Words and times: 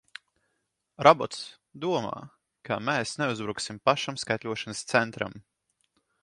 Robots 1.07 1.41
domā, 1.83 2.13
ka 2.69 2.79
mēs 2.87 3.13
neuzbruksim 3.23 3.79
pašam 3.91 4.19
skaitļošanas 4.23 4.83
centram! 4.95 5.39